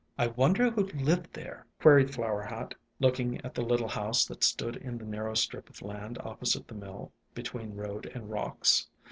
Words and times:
"I 0.17 0.25
wonder 0.25 0.71
who 0.71 0.85
lived 0.85 1.31
there?" 1.33 1.67
queried 1.79 2.11
Flower 2.11 2.41
Hat, 2.41 2.73
looking 2.99 3.39
at 3.45 3.53
the 3.53 3.61
little 3.61 3.89
house 3.89 4.25
that 4.25 4.43
stood 4.43 4.77
in 4.77 4.97
the 4.97 5.05
narrow 5.05 5.35
strip 5.35 5.69
of 5.69 5.79
land 5.83 6.17
opposite 6.23 6.67
the 6.69 6.73
mill, 6.73 7.11
between 7.35 7.75
road 7.75 8.07
and 8.07 8.27
rocks. 8.31 8.87